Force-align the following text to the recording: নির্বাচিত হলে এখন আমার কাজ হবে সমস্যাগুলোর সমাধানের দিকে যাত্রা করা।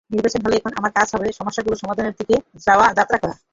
নির্বাচিত 0.11 0.41
হলে 0.45 0.55
এখন 0.57 0.71
আমার 0.79 0.91
কাজ 0.97 1.07
হবে 1.13 1.27
সমস্যাগুলোর 1.39 1.81
সমাধানের 1.83 2.15
দিকে 2.19 2.35
যাত্রা 2.97 3.17
করা। 3.17 3.35